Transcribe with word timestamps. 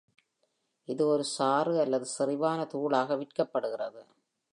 இது 0.87 1.03
ஒரு 1.07 1.23
சாறு 1.23 1.73
அல்லது 1.79 2.07
செறிவான 2.17 2.65
தூளாக 2.73 3.17
விற்கப்படுகிறது. 3.17 4.01